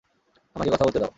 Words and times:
আমাকে 0.55 0.69
কথা 0.71 0.85
বলতে 0.85 0.99
দাও? 0.99 1.09